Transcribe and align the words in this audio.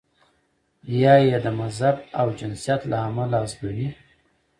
یا 1.01 1.13
یې 1.27 1.37
د 1.45 1.47
مذهب 1.59 1.95
او 2.19 2.27
جنسیت 2.39 2.81
له 2.91 2.97
امله 3.07 3.35
حذفوي. 3.43 3.89